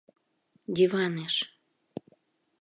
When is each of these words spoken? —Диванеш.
—Диванеш. 0.75 1.35